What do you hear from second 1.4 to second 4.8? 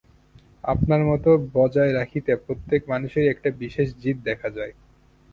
বজায় রাখিতে প্রত্যেক মানুষেরই একটা বিশেষ জিদ দেখা যায়।